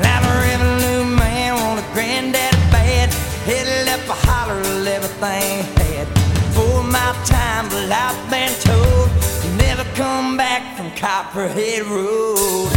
[0.00, 3.12] Now the revenue man wanted granddaddy bad.
[3.44, 6.08] Headed up a holler of everything he had.
[6.54, 9.10] For my time, but I've been told
[9.44, 12.70] you never come back from Copperhead Road.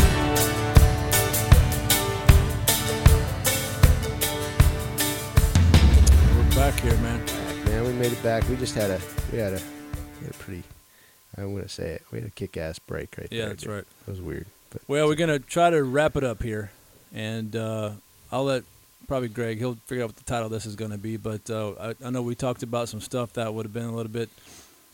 [6.36, 7.37] We're back here, man.
[7.84, 8.48] We made it back.
[8.50, 9.00] We just had a
[9.32, 9.62] we had a
[10.20, 10.64] we had a pretty.
[11.36, 12.02] Going to say it.
[12.12, 13.50] We had a kick-ass break right Yeah, there.
[13.50, 13.72] that's dude.
[13.72, 13.84] right.
[14.08, 16.72] It was weird, but Well, we're gonna try to wrap it up here,
[17.14, 17.92] and uh,
[18.32, 18.64] I'll let
[19.08, 19.60] probably Greg.
[19.60, 21.16] He'll figure out what the title of this is going to be.
[21.16, 23.96] But uh, I, I know we talked about some stuff that would have been a
[23.96, 24.30] little bit,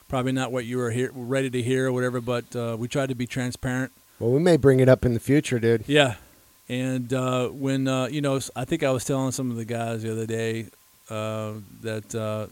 [0.10, 2.20] probably not what you were here, ready to hear or whatever.
[2.20, 3.94] But uh, we tried to be transparent.
[4.20, 5.86] well, we may bring it up in the future, dude.
[5.88, 6.16] Yeah,
[6.68, 10.04] and uh, when uh, you know, I think I was telling some of the guys
[10.04, 10.66] the other day
[11.10, 12.48] uh, that uh,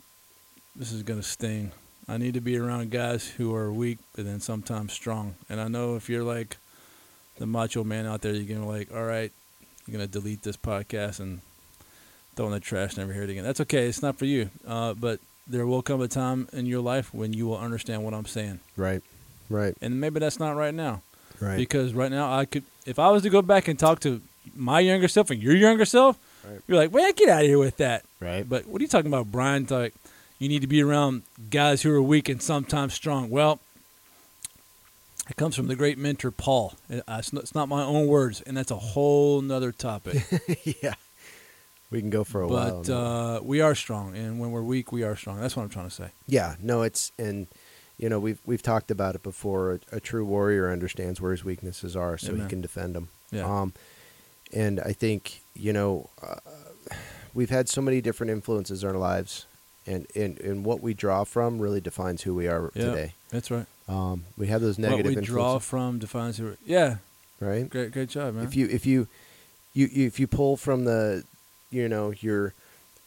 [0.81, 1.71] this is going to sting.
[2.09, 5.35] I need to be around guys who are weak, but then sometimes strong.
[5.47, 6.57] And I know if you're like
[7.37, 9.31] the macho man out there, you're gonna like, all right,
[9.85, 11.41] you're gonna delete this podcast and
[12.35, 13.43] throw it in the trash, never hear it again.
[13.43, 13.85] That's okay.
[13.87, 14.49] It's not for you.
[14.67, 18.15] Uh, but there will come a time in your life when you will understand what
[18.15, 19.03] I'm saying, Right,
[19.49, 21.03] right, and maybe that's not right now
[21.39, 21.57] right.
[21.57, 24.19] because right now I could, if I was to go back and talk to
[24.55, 26.59] my younger self and your younger self, Right.
[26.67, 28.03] you're like, man, get out of here with that.
[28.19, 28.47] right.
[28.49, 29.67] But what are you talking about, Brian?
[29.69, 29.93] Like,
[30.41, 33.29] you need to be around guys who are weak and sometimes strong.
[33.29, 33.59] Well,
[35.29, 36.73] it comes from the great mentor Paul.
[36.89, 40.23] It's not, my own words, and that's a whole nother topic.
[40.81, 40.95] yeah.
[41.91, 42.81] we can go for a while.
[42.81, 45.39] but uh, we are strong, and when we're weak, we are strong.
[45.39, 46.09] That's what I'm trying to say.
[46.25, 47.45] yeah, no, it's and
[47.99, 49.73] you know we've we've talked about it before.
[49.91, 53.09] A, a true warrior understands where his weaknesses are, so he can defend them.
[53.29, 53.43] Yeah.
[53.43, 53.73] Um,
[54.51, 56.37] and I think you know uh,
[57.35, 59.45] we've had so many different influences in our lives,
[59.87, 62.85] and and and what we draw from really defines who we are Yeah.
[62.85, 63.13] today.
[63.29, 63.65] That's right.
[63.87, 65.05] Um, we have those negative.
[65.05, 66.55] what we draw influences, from defines who.
[66.65, 66.97] Yeah,
[67.39, 67.69] right?
[67.69, 68.45] great, great job, man.
[68.45, 69.07] If you if you,
[69.73, 71.23] you if you pull from the,
[71.71, 72.53] you know your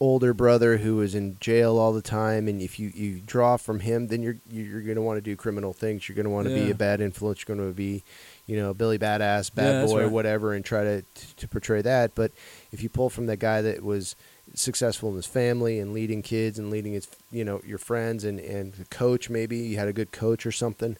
[0.00, 3.80] older brother who was in jail all the time, and if you you draw from
[3.80, 6.08] him, then you're you're going to want to do criminal things.
[6.08, 7.44] You're going to want to be a bad influence.
[7.46, 8.02] You're going to be,
[8.46, 10.10] you know, Billy Badass, bad that's boy, right.
[10.10, 11.02] whatever, and try to
[11.36, 12.14] to portray that.
[12.14, 12.32] But
[12.72, 14.16] if you pull from the guy that was
[14.54, 18.38] successful in his family and leading kids and leading his you know your friends and
[18.38, 20.96] and the coach maybe you had a good coach or something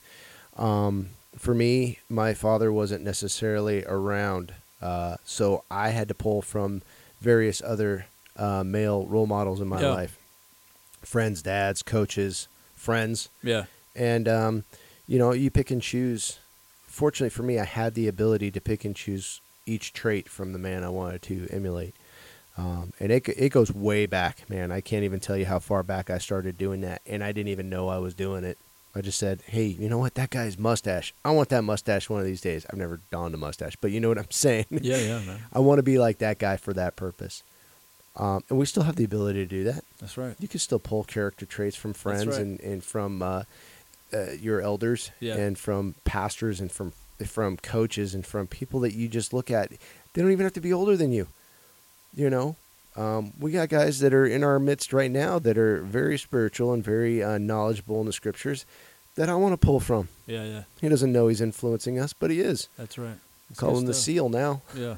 [0.57, 6.83] um, for me, my father wasn't necessarily around, uh, so I had to pull from
[7.21, 9.91] various other uh, male role models in my Yeah.
[9.91, 10.17] life
[11.03, 13.29] friends, dads, coaches, friends.
[13.43, 13.65] yeah,
[13.97, 14.65] And, um,
[15.07, 16.39] you know, you pick and choose.
[16.87, 20.59] Fortunately for me, I had the ability to pick and choose each trait from the
[20.59, 21.95] man I wanted to emulate.
[22.57, 24.71] Um, and it, it goes way back, man.
[24.71, 27.03] I can't even tell you how far back I started doing that.
[27.07, 28.59] And I didn't even know I was doing it.
[28.95, 30.15] I just said, hey, you know what?
[30.15, 31.13] That guy's mustache.
[31.25, 32.65] I want that mustache one of these days.
[32.71, 34.67] I've never donned a mustache, but you know what I'm saying?
[34.71, 35.41] yeah, yeah, man.
[35.53, 37.43] I want to be like that guy for that purpose.
[38.17, 39.83] Um, and we still have the ability to do that.
[39.99, 40.37] That's right.
[40.39, 42.39] You can still pull character traits from friends right.
[42.39, 43.43] and, and from uh,
[44.13, 45.35] uh, your elders Yeah.
[45.35, 46.93] and from pastors and from
[47.27, 49.71] from coaches and from people that you just look at.
[50.13, 51.27] They don't even have to be older than you.
[52.17, 52.57] You know,
[52.97, 56.73] um, we got guys that are in our midst right now that are very spiritual
[56.73, 58.65] and very uh, knowledgeable in the scriptures
[59.17, 60.09] that I want to pull from.
[60.27, 62.69] Yeah, yeah, He doesn't know he's influencing us, but he is.
[62.79, 63.17] that's right.
[63.49, 64.97] That's Call him the seal now, Yeah,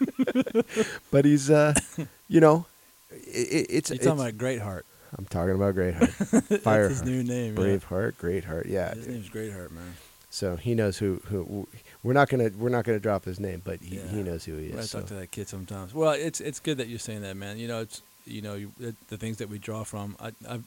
[1.10, 1.74] but he's, uh,
[2.28, 2.66] you know,
[3.10, 3.90] it, it's.
[3.90, 4.86] you it's talking about Greatheart?
[5.18, 6.10] I'm talking about Greatheart,
[6.62, 7.56] Fire, That's his new name.
[7.56, 7.62] yeah.
[7.64, 8.66] Braveheart, Greatheart.
[8.66, 9.94] Yeah, His name's Greatheart, man.
[10.30, 11.66] So he knows who who
[12.02, 14.08] we're not gonna we're not gonna drop his name, but he, Yeah.
[14.08, 14.90] he knows who he I is.
[14.90, 15.00] So.
[15.00, 15.92] talk to that kid sometimes.
[15.94, 17.58] Well, it's it's good that you're saying that, man.
[17.58, 20.16] You know, it's you know you, the, the things that we draw from.
[20.20, 20.60] I, I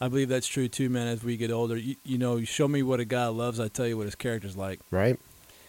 [0.00, 1.06] I believe that's true too, man.
[1.06, 3.68] As we get older, you, you know, you show me what a guy loves, I
[3.68, 5.18] tell you what his character's like, Right?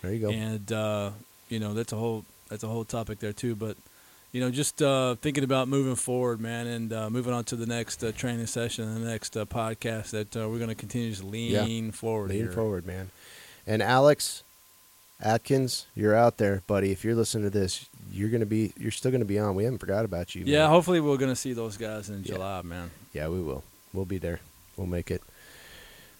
[0.01, 0.29] There you go.
[0.31, 1.11] and uh,
[1.49, 3.55] you know that's a whole that's a whole topic there too.
[3.55, 3.77] But
[4.31, 7.65] you know, just uh, thinking about moving forward, man, and uh, moving on to the
[7.65, 11.25] next uh, training session, the next uh, podcast that uh, we're going to continue to
[11.25, 12.31] lean forward.
[12.31, 12.51] Lean here.
[12.51, 13.11] forward, man.
[13.65, 14.43] And Alex
[15.21, 16.91] Atkins, you're out there, buddy.
[16.91, 19.55] If you're listening to this, you're gonna be you're still gonna be on.
[19.55, 20.43] We haven't forgot about you.
[20.45, 20.69] Yeah, man.
[20.69, 22.33] hopefully we're going to see those guys in Yeah.
[22.35, 22.91] July, man.
[23.13, 23.63] yeah, we will.
[23.93, 24.39] We'll be there.
[24.77, 25.21] We'll make it.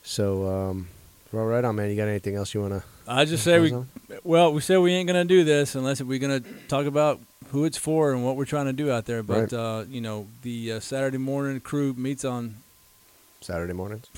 [0.04, 0.88] So, um,
[1.32, 1.90] well, right on, man.
[1.90, 2.84] You got anything else you wanna?
[3.08, 3.90] I just say we on?
[4.24, 7.78] Well, we said we ain't gonna do this unless we're gonna talk about who it's
[7.78, 9.22] for and what we're trying to do out there.
[9.24, 9.54] But Right.
[9.54, 12.56] uh, you know, the uh, Saturday morning crew meets on
[13.42, 14.06] Saturday mornings.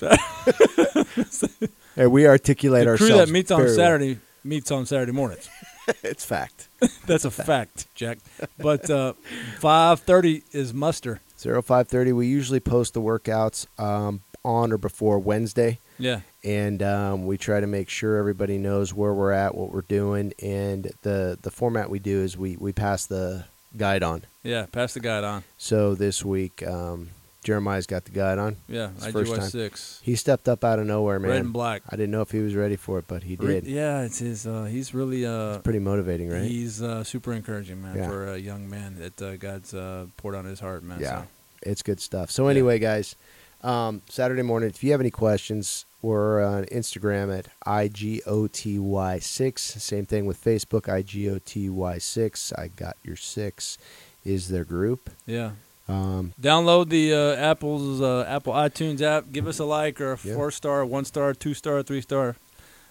[1.96, 3.26] hey, we articulate the crew ourselves.
[3.26, 4.22] that meets on Saturday well.
[4.48, 5.50] Meets on Saturday mornings.
[6.02, 6.68] it's fact.
[7.06, 8.18] That's a fact, Jack.
[8.58, 9.12] But uh,
[9.58, 11.20] five thirty is muster.
[11.38, 12.12] Zero five thirty.
[12.12, 15.78] We usually post the workouts um, on or before Wednesday.
[15.98, 19.82] Yeah, and um, we try to make sure everybody knows where we're at, what we're
[19.82, 23.44] doing, and the the format we do is we we pass the
[23.76, 24.22] guide on.
[24.42, 24.64] yeah.
[24.72, 25.44] Pass the guide on.
[25.58, 27.10] So this week, um,
[27.44, 28.56] Jeremiah's got the guide on.
[28.68, 29.48] Yeah, His first IGY time.
[29.48, 31.30] six, He stepped up out of nowhere, man.
[31.30, 31.82] red and black.
[31.88, 33.66] I didn't know if he was ready for it, but he Re- did.
[33.66, 34.46] Yeah, it's his.
[34.46, 35.24] Uh, he's really.
[35.24, 36.42] Uh, It's pretty motivating, right?
[36.42, 38.08] He's uh, super encouraging, man, Yeah.
[38.08, 40.98] for a young man that uh, God's uh, poured on his heart, man.
[41.00, 41.22] Yeah.
[41.22, 41.28] So.
[41.62, 42.30] It's good stuff.
[42.30, 43.16] So anyway, guys,
[43.62, 49.58] um, Saturday morning, if you have any questions, we're on Instagram at IGOTY6.
[49.58, 52.52] Same thing with Facebook, IGOTY6.
[52.58, 53.78] I got your six
[54.24, 55.10] is their group.
[55.26, 55.52] Yeah.
[55.88, 59.32] Um, Download the uh, Apple's uh, Apple iTunes app.
[59.32, 60.34] Give us a like or a Yeah.
[60.34, 62.36] four star, one star, two star, three star.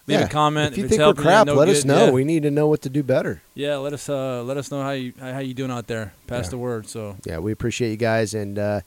[0.07, 2.05] Leave yeah, a comment If you it's think we're crap, no let us know.
[2.05, 2.11] Yeah.
[2.11, 3.41] We need to know what to do better.
[3.55, 6.13] yeah, let us uh, let us know how you how you doing out there.
[6.27, 6.87] Pass the word.
[6.87, 8.81] So Yeah, we appreciate you guys and uh,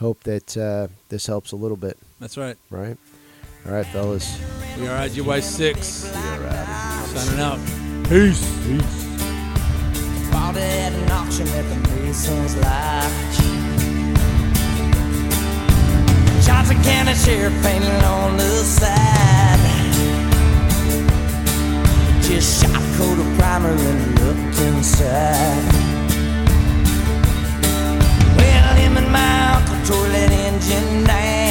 [0.00, 1.98] hope that uh, this helps a little bit.
[2.18, 2.56] that's right.
[2.70, 2.96] Right?
[3.66, 4.38] All right, fellas.
[4.80, 7.58] We are IGY six We are out signing out.
[8.08, 8.42] Peace.
[8.66, 9.13] Peace.
[10.54, 13.38] Bought at an auction at the Mason's Lodge.
[16.46, 19.58] Johnson County Sheriff painted on the side.
[22.22, 25.72] Just shot a coat of primer and looked inside.
[28.36, 31.43] Well, him and my uncle tore that engine down.